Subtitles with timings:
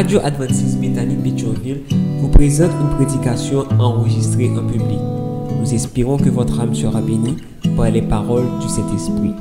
[0.00, 1.82] Radio Adventiste Bethany Pétionville
[2.20, 4.98] vous présente une prédication enregistrée en public.
[5.60, 7.36] Nous espérons que votre âme sera bénie
[7.76, 9.34] par les paroles du Saint-Esprit.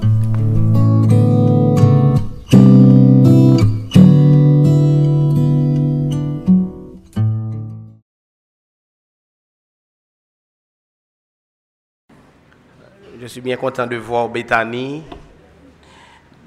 [13.21, 15.03] Je suis bien content de voir Bethany,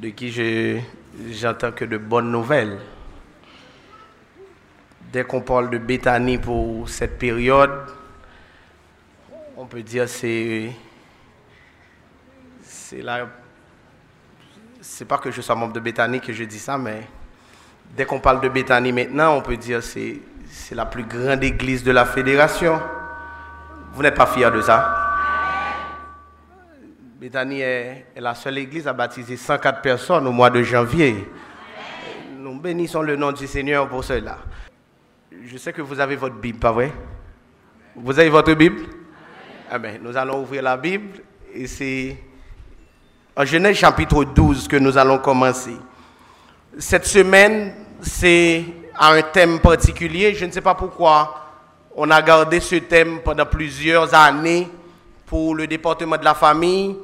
[0.02, 0.80] de qui je-
[1.30, 2.78] j'entends que de bonnes nouvelles.
[5.12, 7.70] Dès qu'on parle de Bethany pour cette période,
[9.58, 10.72] on peut dire c'est
[12.62, 13.28] c'est la
[14.80, 17.02] c'est pas que je sois membre de Bethany que je dis ça, mais
[17.94, 21.84] dès qu'on parle de Bethany maintenant, on peut dire c'est c'est la plus grande église
[21.84, 22.80] de la fédération.
[23.92, 24.96] Vous n'êtes pas fiers de ça?
[27.20, 31.30] Bethany est, est la seule église à baptiser 104 personnes au mois de janvier.
[32.38, 34.38] Nous bénissons le nom du Seigneur pour cela.
[35.40, 36.92] Je sais que vous avez votre Bible, pas vrai?
[37.96, 38.82] Vous avez votre Bible?
[39.80, 41.20] Ben, nous allons ouvrir la Bible
[41.54, 42.16] et c'est
[43.34, 45.76] en Genèse chapitre 12 que nous allons commencer.
[46.78, 48.64] Cette semaine, c'est
[48.98, 50.34] un thème particulier.
[50.34, 51.34] Je ne sais pas pourquoi
[51.96, 54.68] on a gardé ce thème pendant plusieurs années
[55.24, 56.96] pour le département de la famille,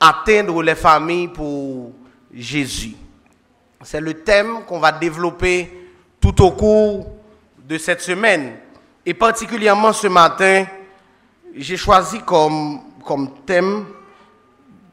[0.00, 1.92] atteindre les familles pour
[2.32, 2.94] Jésus.
[3.82, 5.70] C'est le thème qu'on va développer
[6.20, 7.23] tout au cours
[7.66, 8.56] de cette semaine.
[9.06, 10.66] Et particulièrement ce matin,
[11.56, 13.86] j'ai choisi comme, comme thème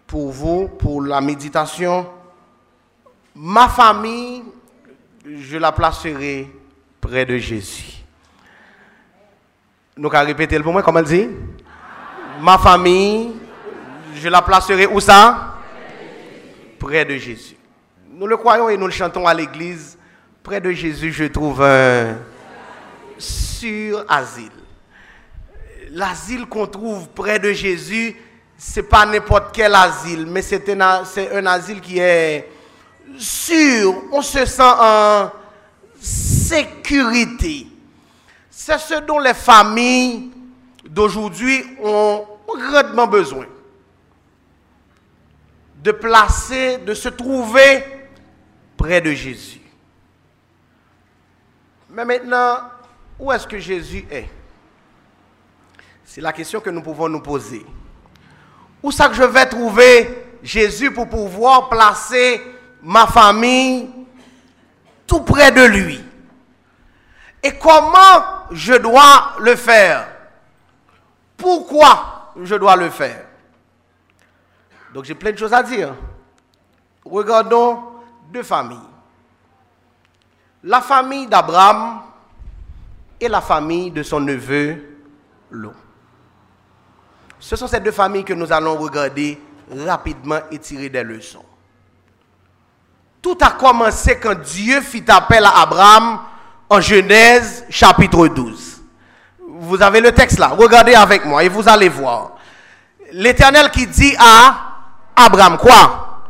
[0.08, 2.08] pour vous, pour la méditation,
[3.36, 4.44] ma famille,
[5.26, 6.50] je la placerai
[7.00, 8.04] près de Jésus.
[9.98, 11.30] Nous allons répéter le pour moi, comment elle dit?
[12.42, 13.32] Ma famille,
[14.16, 15.56] je la placerai où ça?
[16.80, 17.56] Près de Jésus.
[18.10, 19.98] Nous le croyons et nous le chantons à l'église.
[20.44, 22.16] Près de Jésus, je trouve un
[23.22, 24.52] sur asile.
[25.92, 28.16] L'asile qu'on trouve près de Jésus,
[28.58, 32.50] c'est pas n'importe quel asile, mais c'est un, un asile qui est
[33.18, 34.04] sûr.
[34.12, 35.32] On se sent en
[36.00, 37.68] sécurité.
[38.50, 40.32] C'est ce dont les familles
[40.88, 43.46] d'aujourd'hui ont grandement besoin.
[45.84, 47.84] De placer, de se trouver
[48.78, 49.62] près de Jésus.
[51.90, 52.60] Mais maintenant,
[53.22, 54.28] où est-ce que Jésus est?
[56.04, 57.64] C'est la question que nous pouvons nous poser.
[58.82, 62.42] Où ça que je vais trouver Jésus pour pouvoir placer
[62.82, 63.90] ma famille
[65.06, 66.04] tout près de lui?
[67.44, 70.08] Et comment je dois le faire?
[71.38, 73.26] Pourquoi je dois le faire?
[74.96, 75.94] Donc j'ai plein de choses à dire.
[77.06, 77.84] Regardons
[78.32, 78.80] deux familles.
[80.64, 82.02] La famille d'Abraham
[83.22, 84.84] et la famille de son neveu
[85.52, 85.74] Lot.
[87.40, 89.40] Ce sont ces deux familles que nous allons regarder
[89.86, 91.46] rapidement et tirer des leçons.
[93.22, 96.20] Tout a commencé quand Dieu fit appel à Abraham
[96.70, 98.82] en Genèse chapitre 12.
[99.48, 102.32] Vous avez le texte là, regardez avec moi et vous allez voir.
[103.12, 104.56] L'Éternel qui dit à
[105.16, 106.24] Abraham quoi?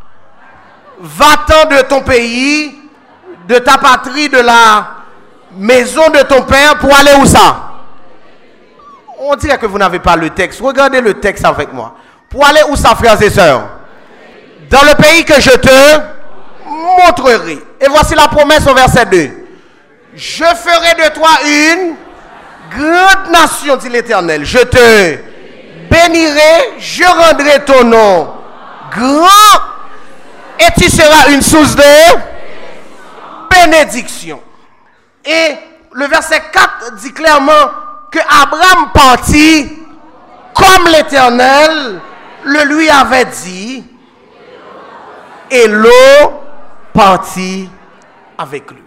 [1.00, 2.76] Va-t'en de ton pays,
[3.48, 5.01] de ta patrie, de la
[5.56, 7.70] maison de ton père pour aller où ça?
[9.20, 10.62] On dirait que vous n'avez pas le texte.
[10.62, 11.96] Regardez le texte avec moi.
[12.30, 13.64] Pour aller où ça, frères et sœurs?
[14.70, 16.00] Dans le pays que je te
[16.66, 17.60] montrerai.
[17.80, 19.32] Et voici la promesse au verset 2.
[20.16, 21.96] Je ferai de toi une
[22.76, 24.46] grande nation, dit l'Éternel.
[24.46, 25.18] Je te
[25.90, 28.34] bénirai, je rendrai ton nom
[28.92, 29.62] grand,
[30.60, 31.84] et tu seras une source de
[33.50, 34.42] bénédiction.
[35.26, 35.56] Et
[35.94, 37.70] le verset 4 dit clairement
[38.12, 39.78] que Abraham partit
[40.54, 42.02] comme l'Éternel
[42.44, 43.84] le lui avait dit,
[45.50, 46.44] et l'eau
[46.94, 47.70] partit
[48.38, 48.84] avec lui.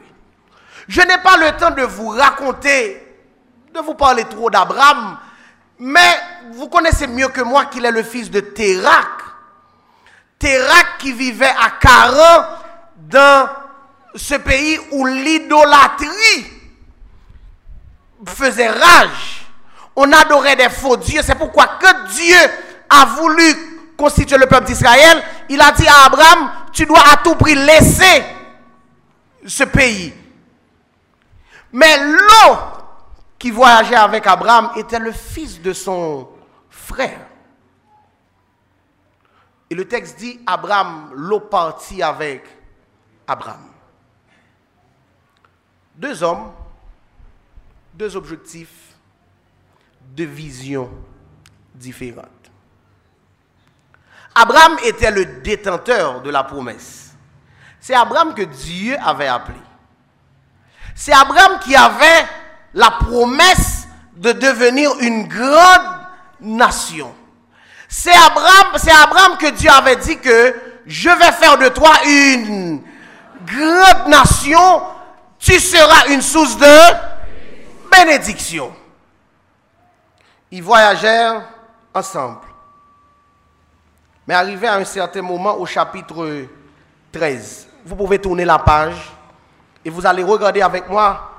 [0.88, 3.00] Je n'ai pas le temps de vous raconter,
[3.72, 5.18] de vous parler trop d'Abraham,
[5.78, 6.16] mais
[6.52, 9.08] vous connaissez mieux que moi qu'il est le fils de Térac.
[10.38, 12.46] Térac qui vivait à Caran
[12.96, 13.48] dans
[14.14, 16.46] ce pays où l'idolâtrie
[18.26, 19.46] faisait rage.
[19.96, 21.22] On adorait des faux dieux.
[21.22, 22.36] C'est pourquoi que Dieu
[22.88, 27.36] a voulu constituer le peuple d'Israël, il a dit à Abraham, tu dois à tout
[27.36, 28.24] prix laisser
[29.46, 30.12] ce pays.
[31.72, 32.56] Mais l'eau
[33.38, 36.28] qui voyageait avec Abraham était le fils de son
[36.70, 37.20] frère.
[39.70, 42.44] Et le texte dit, Abraham, l'eau partit avec
[43.26, 43.73] Abraham.
[45.96, 46.52] Deux hommes,
[47.94, 48.94] deux objectifs,
[50.00, 50.90] deux visions
[51.74, 52.28] différentes.
[54.34, 57.14] Abraham était le détenteur de la promesse.
[57.80, 59.58] C'est Abraham que Dieu avait appelé.
[60.94, 62.26] C'est Abraham qui avait
[62.72, 63.86] la promesse
[64.16, 66.00] de devenir une grande
[66.40, 67.14] nation.
[67.88, 70.54] C'est Abraham, c'est Abraham que Dieu avait dit que
[70.86, 72.82] je vais faire de toi une
[73.46, 74.82] grande nation,
[75.44, 76.66] tu seras une source de
[77.92, 78.72] bénédiction.
[80.50, 81.42] Ils voyagèrent
[81.94, 82.40] ensemble.
[84.26, 86.46] Mais arrivé à un certain moment au chapitre
[87.12, 88.96] 13, vous pouvez tourner la page
[89.84, 91.30] et vous allez regarder avec moi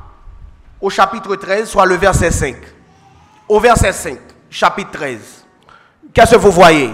[0.80, 2.56] au chapitre 13, soit le verset 5.
[3.50, 4.20] Au verset 5,
[4.52, 5.46] chapitre 13.
[6.14, 6.94] Qu'est-ce que vous voyez?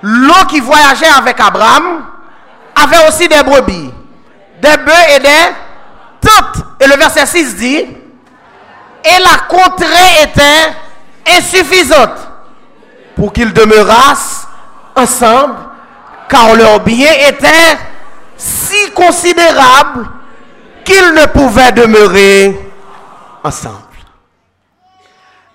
[0.00, 2.06] L'eau qui voyageait avec Abraham
[2.74, 3.90] avait aussi des brebis,
[4.60, 5.54] des bœufs et des
[6.20, 6.64] tentes.
[6.80, 7.78] Et le verset 6 dit,
[9.04, 10.74] et la contrée était
[11.36, 12.28] insuffisante
[13.16, 14.46] pour qu'ils demeurassent
[14.94, 15.56] ensemble,
[16.28, 17.78] car leur bien était
[18.36, 20.08] si considérable
[20.84, 22.58] qu'ils ne pouvaient demeurer
[23.42, 23.76] ensemble.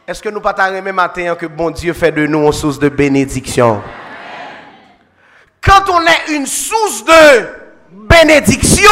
[0.07, 2.89] Est-ce que nous pas même matin que bon Dieu fait de nous une source de
[2.89, 3.81] bénédiction?
[5.61, 7.64] Quand on est une source de
[7.95, 8.91] bénédiction,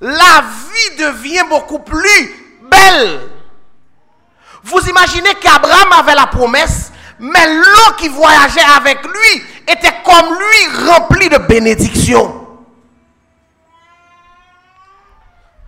[0.00, 3.20] la vie devient beaucoup plus belle.
[4.62, 10.88] Vous imaginez qu'Abraham avait la promesse, mais l'eau qui voyageait avec lui était comme lui
[10.88, 12.46] remplie de bénédictions.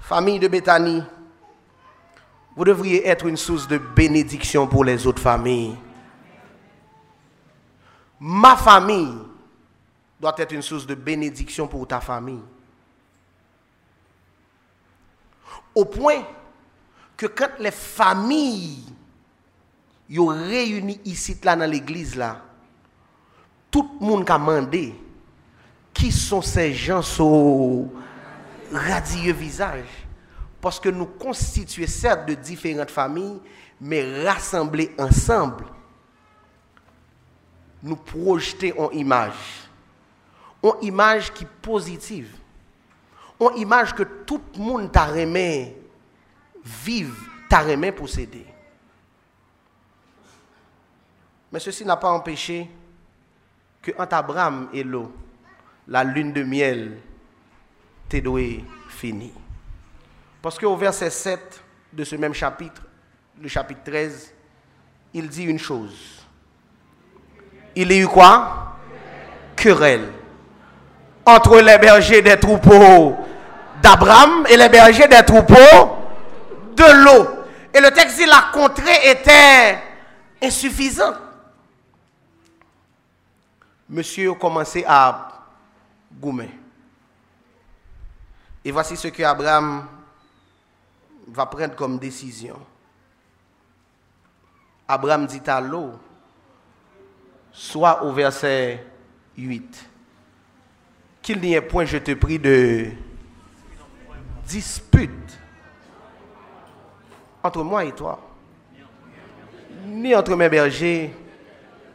[0.01, 1.03] Famille de Béthanie,
[2.55, 5.77] vous devriez être une source de bénédiction pour les autres familles.
[8.21, 9.17] Ma famille
[10.23, 12.45] doit être une source de bénédiction pour ta famille.
[15.75, 16.23] Au point
[17.17, 18.85] que quand les familles
[20.15, 22.41] sont réunies ici là dans l'église là,
[23.69, 24.95] tout le monde a demandé
[25.93, 27.93] qui sont ces gens au
[28.73, 30.07] radieux visage?
[30.61, 33.41] Parce que nous constituons certes de différentes familles,
[33.81, 35.65] mais rassemblés ensemble,
[37.83, 39.72] nous projetons en image.
[40.63, 42.37] En image qui est positive.
[43.41, 45.73] En image que tout le monde t'a remis
[46.65, 47.17] vivre,
[47.49, 48.47] t'a remis posséder.
[51.51, 52.71] Mais ceci n'a pas empêché
[53.83, 55.13] que entre Abraham et l'eau,
[55.89, 56.99] la lune de miel
[58.09, 58.23] t'est
[58.89, 59.33] fini.
[60.41, 61.63] Parce qu'au verset 7
[61.93, 62.83] de ce même chapitre,
[63.41, 64.33] le chapitre 13,
[65.15, 66.25] il dit une chose.
[67.75, 68.77] Il y a eu quoi?
[69.57, 70.22] Querelle.
[71.25, 73.17] Entre les bergers des troupeaux
[73.81, 75.97] d'Abraham et les bergers des troupeaux
[76.77, 77.29] de l'eau.
[77.75, 79.79] Et le texte dit la contrée était
[80.43, 81.17] insuffisante.
[83.89, 85.29] Monsieur a commencé à
[86.21, 86.51] goumer.
[88.65, 89.87] Et voici ce que Abraham
[91.29, 92.59] va prendre comme décision.
[94.87, 95.93] Abraham dit à l'eau,
[97.53, 98.87] soit au verset
[99.37, 99.91] 8,
[101.23, 102.91] qu'il n'y ait point, je te prie, de
[104.45, 105.11] dispute
[107.43, 108.21] entre moi et toi,
[109.87, 111.15] ni entre mes bergers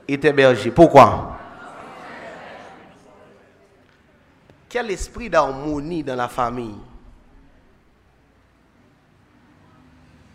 [0.07, 0.72] et tes bergers.
[0.72, 1.38] Pourquoi?
[4.69, 6.77] Quel esprit d'harmonie dans la famille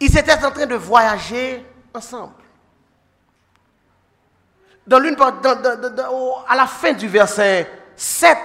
[0.00, 2.34] Ils étaient en train de voyager ensemble.
[4.90, 8.36] À la fin du verset 7,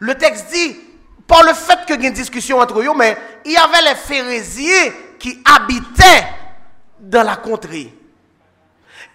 [0.00, 0.76] le texte dit,
[1.26, 3.94] par le fait qu'il y ait une discussion entre eux, mais il y avait les
[3.94, 6.26] phérésiers qui habitaient
[7.00, 7.92] dans la contrée.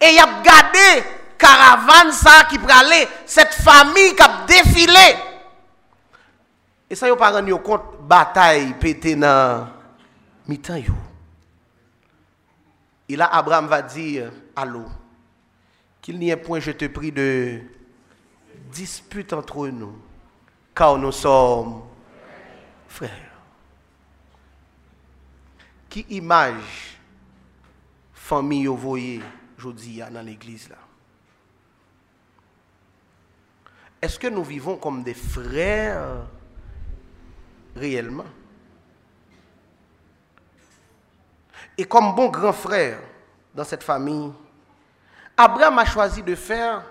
[0.00, 1.04] Et il y a gardé
[1.38, 5.16] caravane ça qui pralait, cette famille qui a défilé.
[6.88, 9.66] Et ça, ils pas rendu compte bataille pété dans
[10.46, 10.82] mi-temps.
[13.08, 14.86] Et là, Abraham va dire à l'eau
[16.00, 17.60] qu'il n'y ait point, je te prie, de
[18.70, 19.94] dispute entre nous,
[20.74, 21.82] car nous sommes
[22.88, 23.30] frères.
[25.88, 26.98] Qui image
[28.14, 29.22] famille vous voyez
[29.58, 30.76] aujourd'hui dans l'église là?
[34.00, 36.26] Est-ce que nous vivons comme des frères
[37.76, 38.24] réellement?
[41.78, 42.98] Et comme bon grand frère
[43.54, 44.32] dans cette famille,
[45.36, 46.84] Abraham a choisi de faire,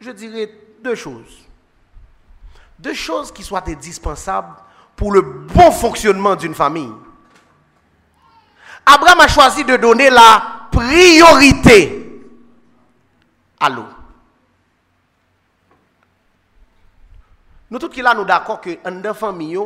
[0.00, 0.50] je dirais,
[0.82, 1.43] deux choses.
[2.78, 4.54] Deux choses qui soient indispensables
[4.96, 6.92] pour le bon fonctionnement d'une famille.
[8.86, 12.22] Abraham a choisi de donner la priorité
[13.58, 13.86] à l'eau.
[17.70, 19.58] Nous tous qui là, nous d'accord que en famille,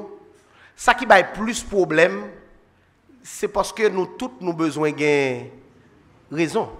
[0.76, 2.30] ça qui va plus problème,
[3.22, 5.40] c'est parce que nous tous nous besoin de
[6.30, 6.70] raison.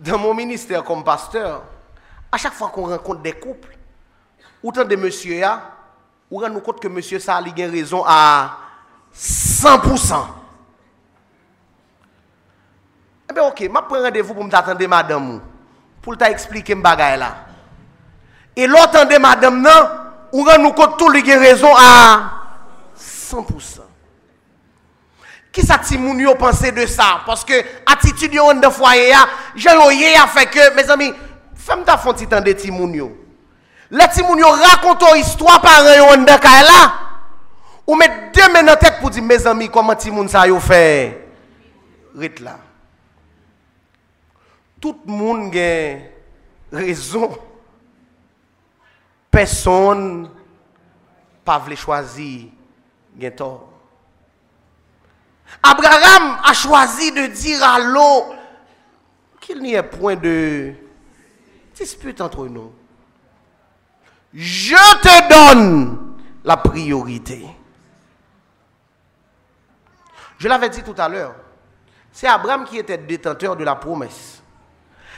[0.00, 1.62] Dans mon ministère comme pasteur,
[2.32, 3.76] à chaque fois qu'on rencontre des couples,
[4.62, 5.42] autant de monsieur
[6.30, 8.56] on rend compte que monsieur ça a raison à
[9.14, 10.26] 100%.
[13.28, 15.40] Eh bien, ok, je prends rendez-vous pour m'attendre madame,
[16.02, 17.36] pour t'expliquer mes bagaille là.
[18.56, 19.88] Et l'autre madame, non,
[20.32, 22.30] on rend compte tout les raison à
[22.98, 23.80] 100%.
[25.52, 27.22] Qui ça moun yo de ça?
[27.26, 29.14] Parce que attitude yo de foyer,
[29.56, 31.12] j'ai a fait que, mes amis,
[31.60, 33.10] Fèm ta fon titan de timoun yo.
[33.90, 36.80] Le timoun yo rakonto histwa paran yo an deka e la.
[37.84, 40.82] Ou met deme nan tek pou di, me zami, koman timoun sa yo fè?
[42.20, 42.56] Rit la.
[44.80, 46.06] Tout moun gen
[46.72, 47.34] rezon.
[49.30, 50.30] Person
[51.46, 52.48] pa vle chwazi
[53.20, 53.50] gen to.
[55.66, 58.12] Abraham a chwazi de dir a lo,
[59.42, 60.38] ki ni e point de...
[61.80, 62.72] dispute entre nous.
[64.34, 67.46] Je te donne la priorité.
[70.38, 71.34] Je l'avais dit tout à l'heure.
[72.12, 74.42] C'est Abraham qui était détenteur de la promesse.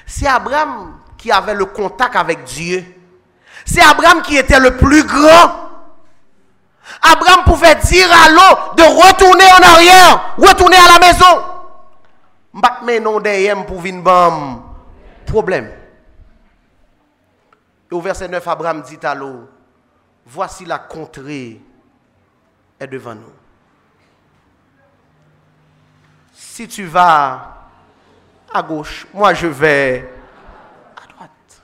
[0.07, 2.85] C'est Abraham qui avait le contact avec Dieu.
[3.65, 5.63] C'est Abraham qui était le plus grand
[7.01, 11.43] Abraham pouvait dire à l'eau de retourner en arrière, retourner à la maison.
[12.85, 13.83] Mais non derrière pour
[15.27, 15.71] problème.
[17.93, 19.47] Et au verset 9, Abraham dit à l'eau,
[20.25, 21.61] voici la contrée
[22.81, 23.35] est devant nous.
[26.33, 27.69] Si tu vas
[28.51, 30.11] à gauche, moi je vais
[30.97, 31.63] à droite.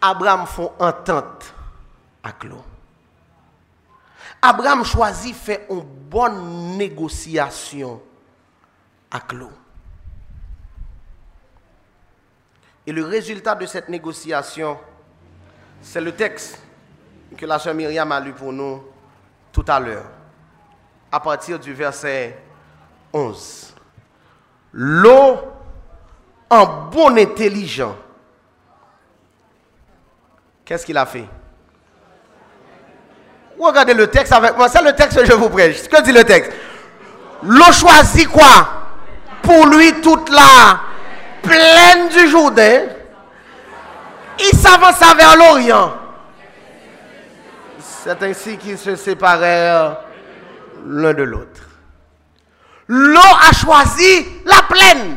[0.00, 1.52] Abraham font entente
[2.22, 2.64] à l'eau.
[4.40, 8.00] Abraham choisit faire une bonne négociation
[9.10, 9.50] avec l'eau.
[12.86, 14.78] Et le résultat de cette négociation,
[15.82, 16.60] c'est le texte
[17.36, 18.82] que la sœur Myriam a lu pour nous
[19.52, 20.04] tout à l'heure,
[21.12, 22.38] à partir du verset
[23.12, 23.74] 11.
[24.72, 25.38] L'eau
[26.48, 27.96] en bon intelligent,
[30.64, 31.26] qu'est-ce qu'il a fait?
[33.58, 34.68] Regardez le texte avec moi.
[34.68, 35.86] C'est le texte que je vous prêche.
[35.86, 36.50] Que dit le texte?
[37.42, 38.68] L'eau choisit quoi?
[39.42, 40.80] Pour lui toute la
[41.42, 42.82] plaine du Jourdain.
[44.38, 45.92] Il s'avança vers l'Orient.
[47.78, 49.98] C'est ainsi qu'ils se séparèrent
[50.86, 51.60] l'un de l'autre.
[52.88, 55.16] L'eau a choisi la plaine.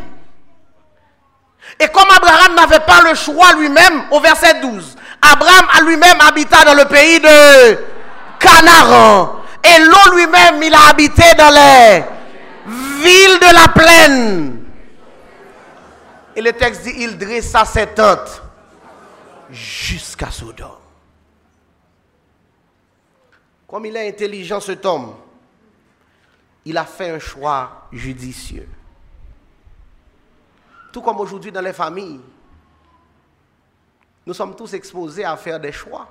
[1.80, 6.76] Et comme Abraham n'avait pas le choix lui-même, au verset 12, Abraham lui-même habita dans
[6.76, 7.80] le pays de
[8.40, 9.42] Canaan.
[9.64, 12.04] Et l'eau lui-même, il a habité dans les
[13.02, 14.63] villes de la plaine.
[16.36, 18.42] Et le texte dit, il dressa ses tentes
[19.50, 20.80] jusqu'à Sodome.
[23.68, 25.16] Comme il est intelligent cet homme,
[26.66, 28.68] il a fait un choix judicieux.
[30.92, 32.22] Tout comme aujourd'hui dans les familles,
[34.26, 36.08] nous sommes tous exposés à faire des choix.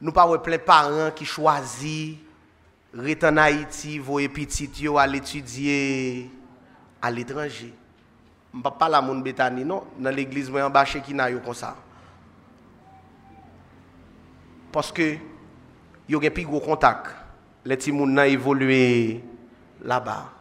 [0.00, 2.18] Nous pas plein parents qui choisissent
[2.94, 6.30] rester en Haïti, voyer petit à l'étudier
[7.00, 7.72] à l'étranger.
[8.52, 11.30] Je ne parle pas la mon bétani non, dans l'église moi en bas qui n'a
[11.32, 11.76] comme ça.
[14.72, 15.16] Parce que
[16.08, 17.14] y a un plus gros contact.
[17.64, 19.22] Les petits gens évolué
[19.84, 20.32] là-bas.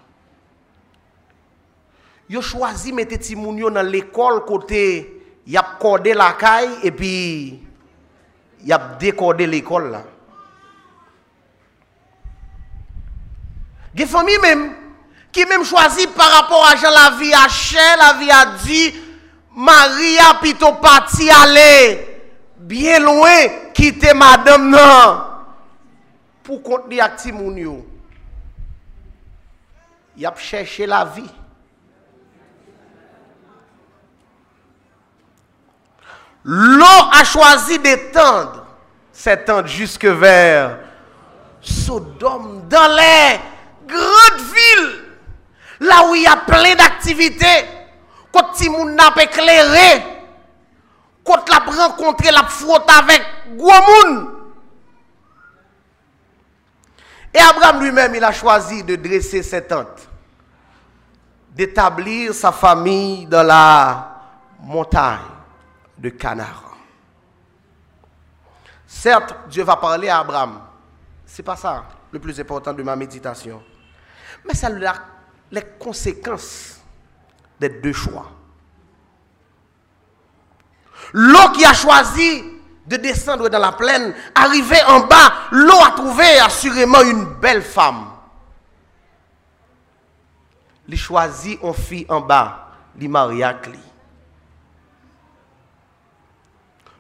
[2.30, 7.62] Yo choisi mettre les petits dans l'école côté y a cordé la caille et puis
[8.64, 10.04] il a décodé l'école là.
[13.94, 14.87] Des familles même
[15.38, 18.96] qui même choisi par rapport à Jean la vie a cher, la vie a dit
[19.56, 22.24] Maria plutôt parti aller
[22.58, 25.22] bien loin quitter madame non
[26.41, 27.84] pour contenir acti moun
[30.15, 31.29] Il a cherché la vie.
[36.44, 38.65] L'eau a choisi d'étendre
[39.12, 40.79] cette tente jusque vers
[41.62, 43.39] Sodome, dans les
[43.86, 45.07] grandes villes,
[45.80, 47.66] là où il y a plein d'activités,
[48.32, 50.04] quand Timoun n'a pas éclairé,
[51.24, 53.22] quand l'a rencontré, l'a frotté avec
[53.56, 53.72] gros
[57.34, 60.08] Et Abraham lui-même, il a choisi de dresser cette tente,
[61.52, 64.22] d'établir sa famille dans la
[64.62, 65.20] montagne
[65.98, 66.46] de Canaan.
[68.88, 70.62] Certes, Dieu va parler à Abraham.
[71.26, 73.62] C'est pas ça le plus important de ma méditation.
[74.46, 74.94] Mais ça a
[75.51, 76.80] les conséquences
[77.60, 78.32] des deux choix.
[81.13, 82.44] L'eau qui a choisi
[82.86, 88.08] de descendre dans la plaine, arrivé en bas, l'eau a trouvé assurément une belle femme.
[90.88, 93.60] Il choisit une fille en bas, il maria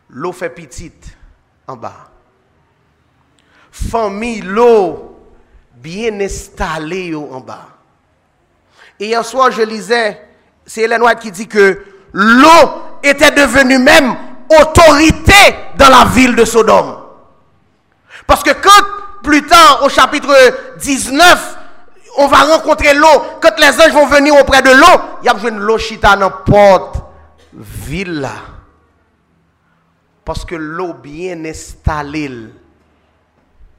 [0.09, 1.17] L'eau fait petite
[1.67, 2.09] en bas.
[3.71, 5.17] Famille, l'eau
[5.73, 7.76] bien installée en bas.
[8.99, 10.21] Et hier soir, je lisais,
[10.65, 14.15] c'est Hélène White qui dit que l'eau était devenue même
[14.61, 15.33] autorité
[15.77, 16.97] dans la ville de Sodome.
[18.25, 20.33] Parce que quand, plus tard, au chapitre
[20.79, 21.57] 19,
[22.17, 25.33] on va rencontrer l'eau, quand les anges vont venir auprès de l'eau, il y a
[25.33, 27.03] besoin de l'eau chita dans porte
[27.53, 28.27] ville
[30.25, 32.49] Parce que l'eau bien installée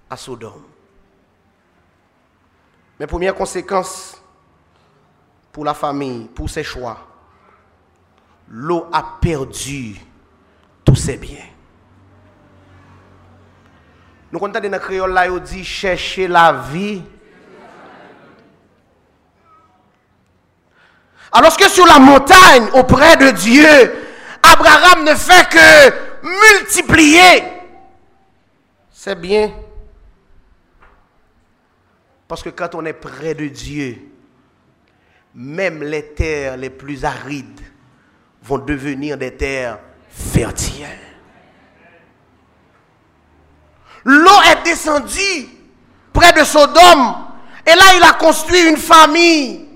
[0.09, 0.63] à Sodome.
[2.99, 4.18] Mais première conséquence
[5.59, 6.97] pour la famille, pour ses choix,
[8.49, 9.97] l'eau a perdu
[10.85, 11.49] tous ses biens.
[14.31, 17.03] Nous comptons dans le créole là, il dit chercher la vie.
[21.33, 23.97] Alors que sur la montagne, auprès de Dieu,
[24.41, 27.43] Abraham ne fait que multiplier.
[28.93, 29.53] C'est bien.
[32.29, 34.09] Parce que quand on est près de Dieu,
[35.35, 37.61] même les terres les plus arides
[38.43, 40.87] vont devenir des terres fertiles.
[44.05, 45.49] L'eau est descendue
[46.13, 47.27] près de Sodome
[47.67, 49.69] et là il a construit une famille.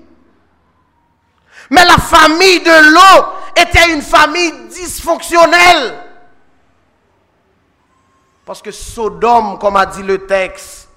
[1.69, 5.93] Mais la famille de l'eau était une famille dysfonctionnelle.
[8.45, 10.89] Parce que Sodome, comme a dit le texte,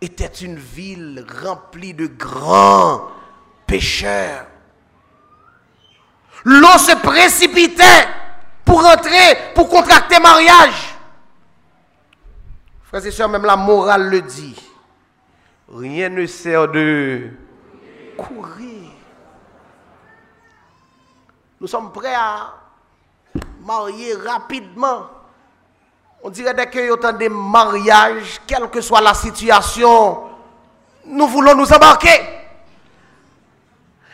[0.00, 3.08] était une ville remplie de grands
[3.68, 4.46] pécheurs.
[6.44, 8.08] L'eau se précipitait
[8.64, 10.96] pour entrer, pour contracter mariage.
[12.84, 14.56] Frères et sœurs, même la morale le dit.
[15.72, 17.28] Rien ne sert de
[18.16, 18.90] courir.
[21.60, 22.54] Nous sommes prêts à
[23.60, 25.06] marier rapidement.
[26.22, 30.22] On dirait dès qu'il autant de mariages, quelle que soit la situation,
[31.04, 32.37] nous voulons nous embarquer.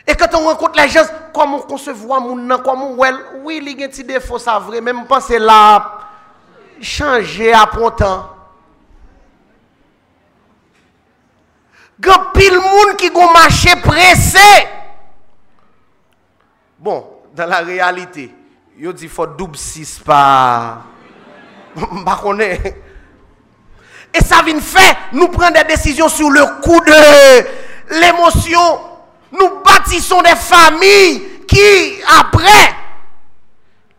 [0.07, 1.01] Et quand on rencontre les gens,
[1.33, 2.19] comment on se voit,
[2.63, 2.97] comment on
[3.43, 5.99] oui, il y a des défauts, ça vrai, même c'est là,
[6.79, 8.29] changer à temps.
[12.07, 14.67] A pile monde qui ont marché pressé.
[16.77, 18.31] Bon, dans la réalité,
[18.77, 20.83] il dit faut double six par.
[24.13, 28.79] Et ça vient faire, nous prendre des décisions sur le coup de l'émotion
[29.39, 29.49] nous
[29.85, 32.75] bâtissons des familles qui, après,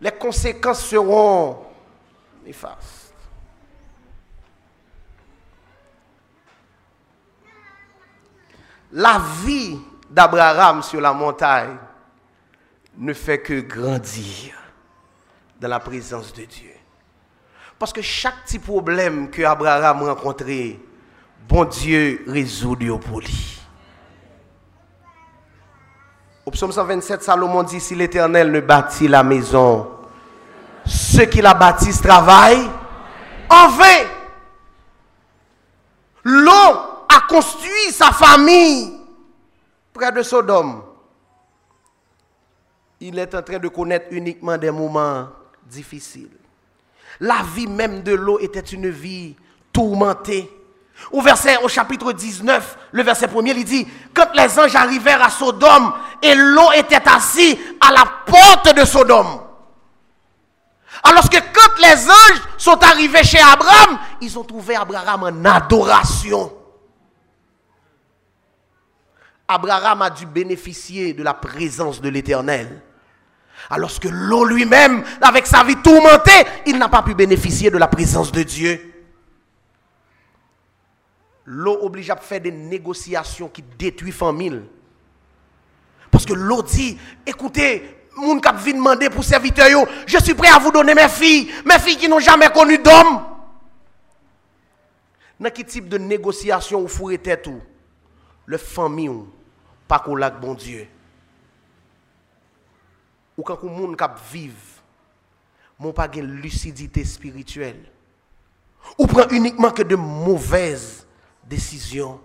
[0.01, 1.59] les conséquences seront
[2.45, 3.13] néfastes.
[8.93, 11.77] La vie d'Abraham sur la montagne
[12.97, 14.55] ne fait que grandir
[15.61, 16.73] dans la présence de Dieu.
[17.79, 20.79] Parce que chaque petit problème que Abraham rencontrait,
[21.47, 23.56] bon Dieu résout pour lui.
[26.47, 29.89] Au psaume 127, Salomon dit, si l'Éternel ne bâtit la maison,
[30.87, 32.71] ceux qui la bâtissent travaillent
[33.51, 34.07] en vain.
[36.23, 36.51] L'eau
[37.09, 38.93] a construit sa famille
[39.93, 40.83] près de Sodome.
[43.01, 45.27] Il est en train de connaître uniquement des moments
[45.65, 46.31] difficiles.
[47.19, 49.35] La vie même de l'eau était une vie
[49.73, 50.49] tourmentée.
[51.13, 56.35] Au chapitre 19, le verset premier, il dit, quand les anges arrivèrent à Sodome et
[56.35, 59.41] l'eau était assise à la porte de Sodome.
[61.03, 66.53] Alors que quand les anges sont arrivés chez Abraham, ils ont trouvé Abraham en adoration.
[69.47, 72.83] Abraham a dû bénéficier de la présence de l'Éternel.
[73.71, 77.87] Alors que l'eau lui-même, avec sa vie tourmentée, il n'a pas pu bénéficier de la
[77.87, 78.96] présence de Dieu
[81.47, 84.63] l'eau oblige à faire des négociations qui détruisent famille.
[86.11, 90.49] Parce que l'eau dit, écoutez, moun kap vin demander pour serviteur yo, je suis prêt
[90.49, 93.23] à vous donner mes filles, mes filles qui n'ont jamais connu d'homme.
[95.39, 97.49] Dans quel type de négociation ou fourrez tête
[98.47, 99.25] le famille
[99.87, 100.89] pas qu'on lac bon Dieu.
[103.37, 104.81] Ou quand on moun kap vive,
[105.79, 107.93] mon pas une lucidité spirituelle.
[108.97, 110.96] Ou prend uniquement que de mauvaises
[111.49, 112.21] décisions.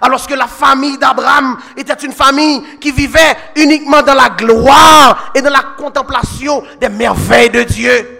[0.00, 5.40] Alors que la famille d'Abraham était une famille qui vivait uniquement dans la gloire et
[5.40, 8.14] dans la contemplation des merveilles de Dieu.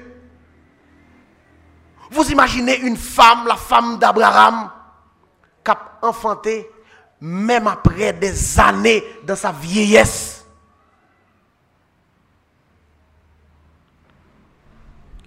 [2.10, 4.70] Vous imaginez une femme, la femme d'Abraham,
[5.62, 6.70] qui a enfanté
[7.20, 10.46] même après des années dans sa vieillesse.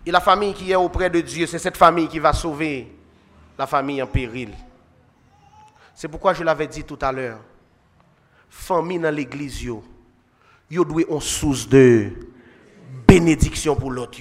[0.03, 2.91] Et la famille qui est auprès de Dieu, c'est cette famille qui va sauver
[3.57, 4.49] la famille en péril.
[5.93, 7.39] C'est pourquoi je l'avais dit tout à l'heure.
[8.49, 9.83] Famille dans l'église, yo,
[10.69, 12.11] yo doit une source de
[13.07, 14.19] bénédiction pour l'autre.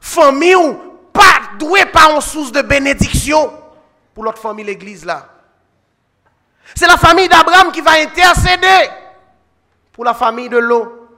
[0.00, 0.74] Famille ou
[1.12, 3.52] pas doué pas une source de bénédiction
[4.14, 5.28] pour l'autre famille l'église là.
[6.74, 8.90] C'est la famille d'Abraham qui va intercéder
[9.92, 11.08] pour la famille de l'eau.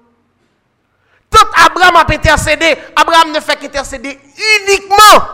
[1.30, 4.18] Tout Abraham a intercédé, Abraham ne fait qu'intercéder
[4.68, 5.24] uniquement,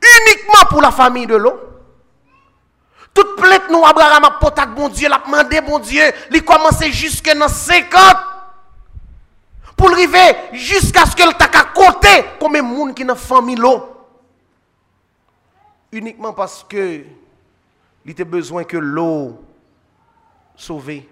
[0.00, 1.73] uniquement pour la famille de l'eau.
[3.14, 7.32] Toute plainte nous, Abraham a porté bon Dieu, l'a demandé bon Dieu, il commence jusque
[7.32, 7.94] dans 50
[9.76, 13.90] pour arriver jusqu'à ce que le t'a côté comme un monde qui n'a famille l'eau.
[15.92, 17.04] Uniquement parce que
[18.04, 19.42] il était besoin que l'eau
[20.56, 21.02] sauve.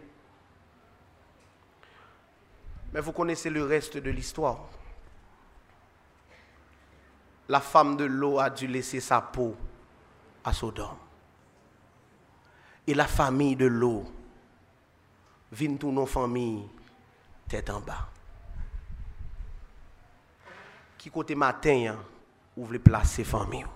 [2.93, 4.59] Mais vous connaissez le reste de l'histoire.
[7.49, 9.57] La femme de l'eau a dû laisser sa peau
[10.45, 11.02] à Sodome.
[12.87, 14.05] Et la famille de l'eau
[15.53, 16.69] vient tous nos familles
[17.49, 18.09] tête en bas.
[20.99, 21.99] Qui côté matin, hein,
[22.57, 23.67] vous voulez placer famille?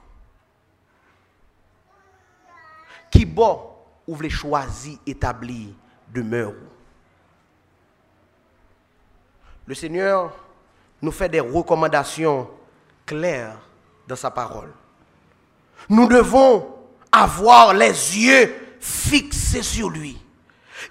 [3.10, 3.60] Qui bon,
[4.06, 5.68] vous voulez choisir, établir
[6.12, 6.54] demeure?
[9.66, 10.32] Le Seigneur
[11.02, 12.48] nous fait des recommandations
[13.04, 13.58] claires
[14.06, 14.72] dans sa parole.
[15.88, 16.74] Nous devons
[17.12, 20.16] avoir les yeux fixés sur lui.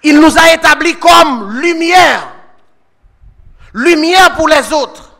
[0.02, 2.34] Il nous a établis comme lumière.
[3.72, 5.18] Lumière pour les autres.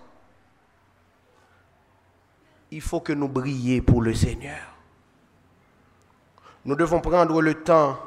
[2.71, 4.59] Il faut que nous brillions pour le Seigneur.
[6.65, 7.99] Nous devons prendre le temps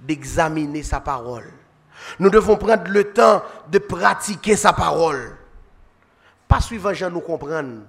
[0.00, 1.52] d'examiner sa parole.
[2.18, 5.36] Nous devons prendre le temps de pratiquer sa parole.
[6.48, 7.82] Pas suivant Jean nous comprendre.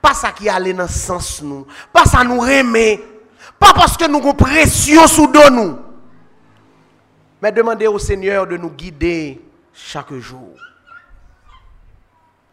[0.00, 1.66] Pas ça qui allait dans le sens nous.
[1.92, 3.17] Pas ça nous remet.
[3.58, 5.78] Pas parce que nous avons pression sous nous.
[7.40, 9.40] Mais demander au Seigneur de nous guider
[9.72, 10.56] chaque jour.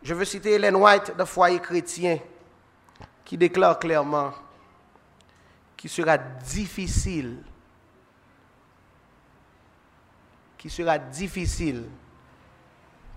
[0.03, 2.19] Je veux citer Hélène White de Foyer chrétien
[3.23, 4.31] qui déclare clairement
[5.75, 7.37] qu'il sera difficile
[10.65, 11.83] qui sera difficile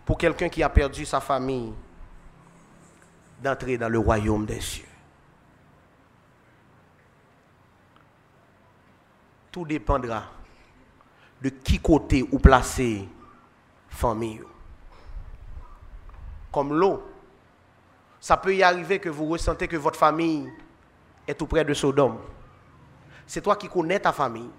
[0.04, 1.72] pour quelqu'un qui a perdu sa famille
[3.42, 4.87] d'entrer dans le royaume des cieux.
[9.50, 10.24] Tout dépendra
[11.40, 13.08] de qui côté ou placer
[13.88, 14.42] famille.
[16.52, 17.02] Comme l'eau,
[18.20, 20.50] ça peut y arriver que vous ressentez que votre famille
[21.26, 22.18] est tout près de Sodome.
[23.26, 24.50] C'est toi qui connais ta famille.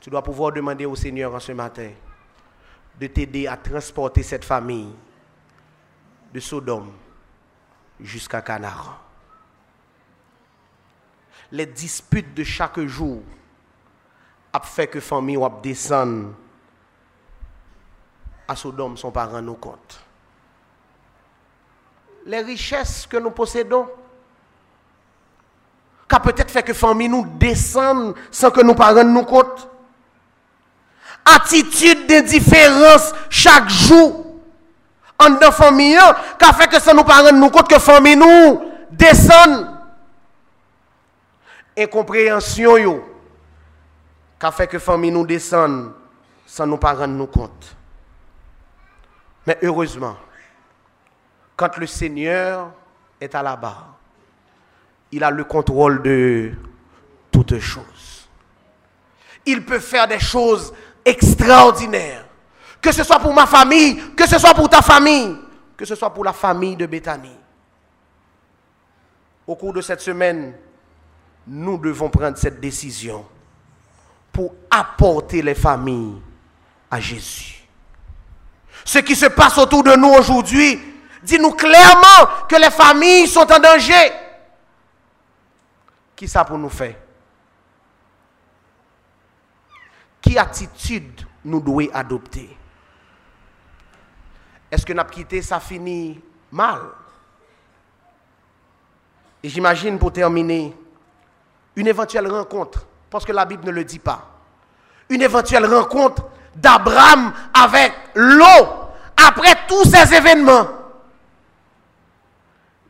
[0.00, 1.90] Tu dois pouvoir demander au Seigneur en ce matin
[2.98, 4.94] de t'aider à transporter cette famille
[6.32, 6.92] de Sodome
[7.98, 8.96] jusqu'à Canaan.
[11.52, 13.22] les disputes de chaque jour
[14.52, 16.32] a fait que famille ou descend
[18.46, 20.00] à Sodome son parent nos compte.
[22.26, 23.88] Les richesses que nous possédons
[26.08, 29.68] qui peut-être fait que famille nous descend sans que nous parents nous compte.
[31.24, 34.26] Attitude d'indifférence chaque jour
[35.18, 35.98] en de famille
[36.38, 38.60] qui a fait que ça nous parents nous compte que famille nous
[38.90, 39.69] descend
[41.80, 43.02] incompréhension
[44.38, 45.92] qui a fait que famille nous descend
[46.46, 47.76] sans nous pas nous compte
[49.46, 50.16] mais heureusement
[51.56, 52.70] quand le Seigneur
[53.20, 53.96] est à la barre
[55.12, 56.52] il a le contrôle de
[57.30, 58.28] toutes choses
[59.46, 60.72] il peut faire des choses
[61.04, 62.24] extraordinaire.
[62.80, 65.36] Que ce soit pour ma famille, que ce soit pour ta famille,
[65.76, 67.36] que ce soit pour la famille de Bethanie.
[69.46, 70.54] Au cours de cette semaine,
[71.52, 73.26] nous devons prendre cette décision
[74.32, 76.22] pour apporter les familles
[76.88, 77.64] à Jésus.
[78.84, 80.80] Ce qui se passe autour de nous aujourd'hui
[81.24, 84.12] dit nous clairement que les familles sont en danger.
[86.14, 86.94] Qui ça pour nous faire?
[90.20, 92.56] Qui attitude nous devons adopter?
[94.70, 96.20] Est-ce que nous quitté ça finit
[96.52, 96.80] mal?
[99.42, 100.76] Et j'imagine pour terminer,
[101.80, 104.28] une éventuelle rencontre, parce que la Bible ne le dit pas,
[105.08, 106.22] une éventuelle rencontre
[106.54, 108.66] d'Abraham avec l'eau
[109.16, 110.68] après tous ces événements.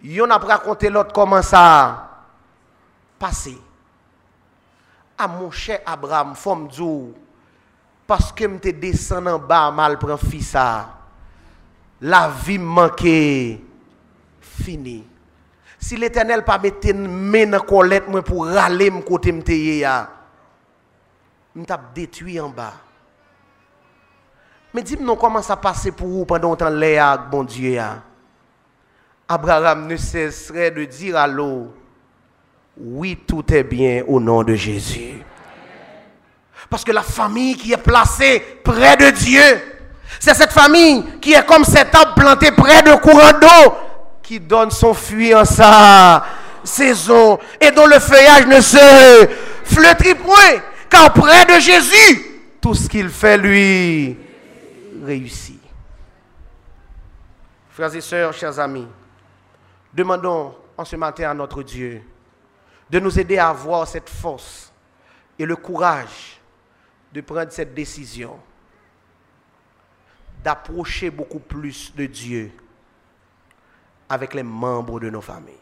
[0.04, 2.08] On a raconté l'autre comment ça
[3.18, 3.56] passé.
[5.16, 7.14] À mon cher Abraham, femme dire,
[8.06, 10.56] parce que je descendu en bas, mal prend fils
[12.00, 13.62] la vie manquée,
[14.40, 15.06] fini.
[15.80, 20.08] Si l'éternel pas mettre main dans colette moi pour râler mon côté m't'a
[21.94, 22.74] détruit en bas.
[24.72, 27.80] Mais dis-moi comment ça passé pour vous pendant temps là bon Dieu.
[29.28, 31.72] Abraham ne cesserait de dire à l'eau,
[32.76, 35.22] oui, tout est bien au nom de Jésus.
[36.68, 39.42] Parce que la famille qui est placée près de Dieu,
[40.18, 43.74] c'est cette famille qui est comme cet arbre planté près de courant d'eau,
[44.30, 46.24] qui donne son fruit en sa
[46.62, 49.28] saison et dont le feuillage ne se
[49.64, 50.62] flétrit point.
[50.88, 54.16] Car près de Jésus, tout ce qu'il fait lui
[55.04, 55.60] réussit.
[57.70, 58.86] Frères et sœurs, chers amis,
[59.92, 62.00] Demandons en ce matin à notre Dieu
[62.88, 64.72] de nous aider à avoir cette force
[65.40, 66.38] et le courage
[67.12, 68.38] de prendre cette décision,
[70.44, 72.52] d'approcher beaucoup plus de Dieu
[74.10, 75.54] avec les membres de nos familles.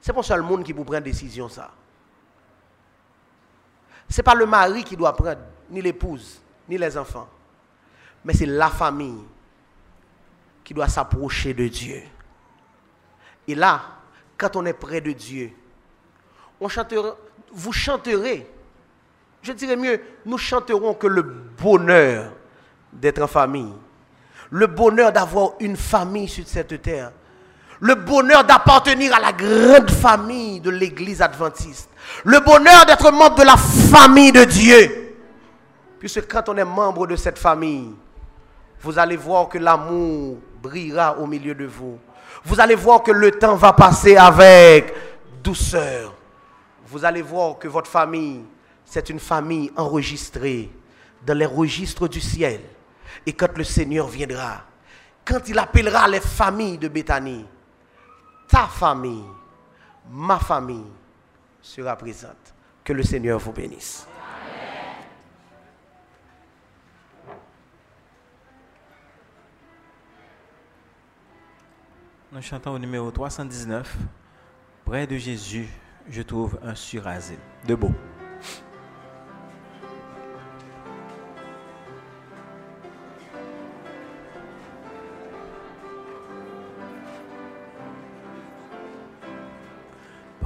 [0.00, 1.70] C'est pas seul le monde qui vous prend décision ça.
[4.08, 7.28] Ce n'est pas le mari qui doit prendre, ni l'épouse, ni les enfants.
[8.24, 9.24] Mais c'est la famille
[10.62, 12.02] qui doit s'approcher de Dieu.
[13.48, 13.82] Et là,
[14.38, 15.50] quand on est près de Dieu,
[16.60, 17.16] on chantera,
[17.52, 18.46] vous chanterez,
[19.42, 22.32] je dirais mieux, nous chanterons que le bonheur
[22.92, 23.74] d'être en famille,
[24.54, 27.10] le bonheur d'avoir une famille sur cette terre,
[27.80, 31.90] le bonheur d'appartenir à la grande famille de l'Église adventiste,
[32.24, 35.16] le bonheur d'être membre de la famille de Dieu.
[35.98, 37.90] Puisque quand on est membre de cette famille,
[38.80, 41.98] vous allez voir que l'amour brillera au milieu de vous
[42.44, 44.94] vous allez voir que le temps va passer avec
[45.42, 46.14] douceur.
[46.86, 48.42] Vous allez voir que votre famille,
[48.84, 50.70] c'est une famille enregistrée
[51.26, 52.60] dans les registres du ciel.
[53.26, 54.62] Et quand le Seigneur viendra,
[55.24, 57.46] quand il appellera les familles de Béthanie,
[58.48, 59.24] ta famille,
[60.10, 60.92] ma famille
[61.62, 62.54] sera présente.
[62.84, 64.06] Que le Seigneur vous bénisse.
[72.30, 73.96] Nous chantons au numéro 319.
[74.84, 75.68] Près de Jésus,
[76.10, 77.38] je trouve un surasile.
[77.66, 77.74] De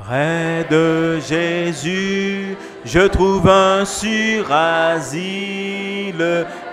[0.09, 4.57] Près de Jésus, je trouve un surasile.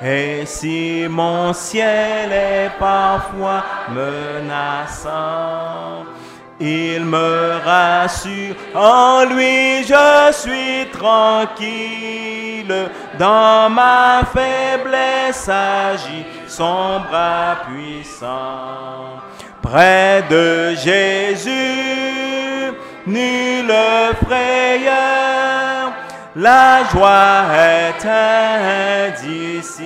[0.02, 5.10] Et si mon ciel est parfois menaçant,
[6.62, 12.74] il me rassure, en lui je suis tranquille,
[13.20, 19.20] dans ma faiblesse agit son bras puissant.
[19.62, 22.25] Près de Jésus,
[23.08, 23.74] nulle
[24.26, 25.94] frayeur,
[26.36, 28.06] la joie est
[29.14, 29.86] indicible.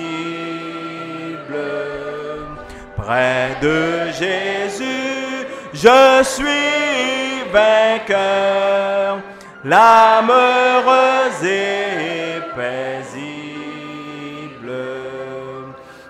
[2.96, 9.18] Près de Jésus, je suis vainqueur,
[9.64, 13.10] l'âme heureuse et paisible.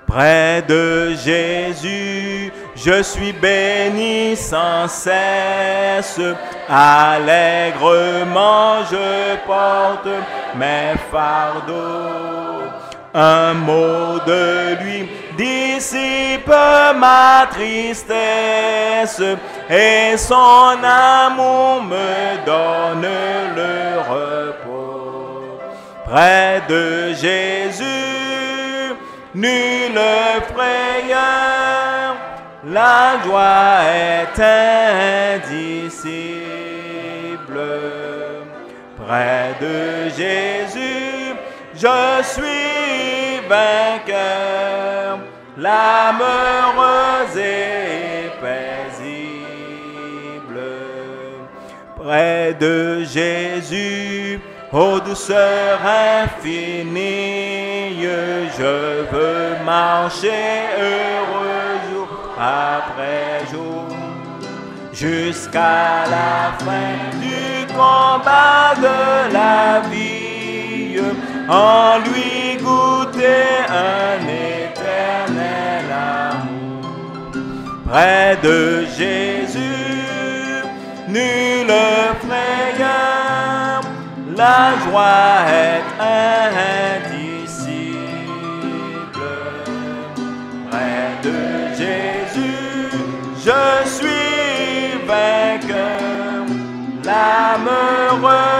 [0.06, 2.29] Près de Jésus,
[2.82, 6.20] je suis béni sans cesse,
[6.68, 8.36] allègrement
[8.90, 10.08] je porte
[10.54, 12.70] mes fardeaux.
[13.12, 16.48] Un mot de lui dissipe
[16.96, 19.20] ma tristesse
[19.68, 23.06] et son amour me donne
[23.56, 25.58] le repos.
[26.06, 28.94] Près de Jésus,
[29.34, 30.00] nulle
[30.54, 32.29] frayeur
[32.64, 34.38] la joie est
[35.38, 36.20] indicible.
[38.96, 41.34] Près de Jésus,
[41.74, 45.18] je suis vainqueur,
[45.56, 49.40] l'âme heureuse et paisible.
[51.96, 54.40] Près de Jésus,
[54.72, 55.80] ô douceur
[56.22, 57.20] infinie,
[58.58, 61.49] je veux marcher heureux
[62.40, 63.84] après jour
[64.92, 71.00] jusqu'à la fin du combat de la vie,
[71.48, 75.86] en lui goûter un éternel
[76.32, 77.32] amour.
[77.88, 80.64] Près de Jésus,
[81.08, 81.74] nulle
[82.24, 83.82] frayeur,
[84.34, 86.99] la joie est indicible.
[97.50, 98.59] Suis vainqueur, l'âme heureuse